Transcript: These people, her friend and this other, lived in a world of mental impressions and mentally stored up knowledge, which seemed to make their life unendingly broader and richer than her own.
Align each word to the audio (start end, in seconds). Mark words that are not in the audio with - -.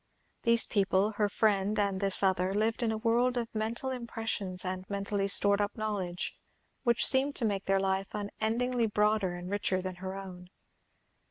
These 0.41 0.65
people, 0.65 1.11
her 1.17 1.29
friend 1.29 1.77
and 1.77 2.01
this 2.01 2.23
other, 2.23 2.55
lived 2.55 2.81
in 2.81 2.91
a 2.91 2.97
world 2.97 3.37
of 3.37 3.53
mental 3.53 3.91
impressions 3.91 4.65
and 4.65 4.83
mentally 4.89 5.27
stored 5.27 5.61
up 5.61 5.77
knowledge, 5.77 6.35
which 6.81 7.05
seemed 7.05 7.35
to 7.35 7.45
make 7.45 7.65
their 7.65 7.79
life 7.79 8.07
unendingly 8.13 8.87
broader 8.87 9.35
and 9.35 9.47
richer 9.47 9.79
than 9.79 9.97
her 9.97 10.15
own. 10.15 10.49